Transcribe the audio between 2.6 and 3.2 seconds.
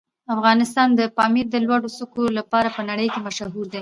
په نړۍ